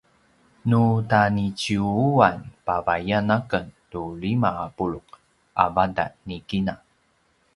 nu 0.69 0.83
taniciyuwan 1.09 2.37
pavayan 2.65 3.29
aken 3.37 3.65
tu 3.91 4.01
lima 4.21 4.49
a 4.65 4.67
puluq 4.77 5.07
a 5.63 5.65
vatan 5.75 6.11
ni 6.27 6.37
kina 6.49 6.75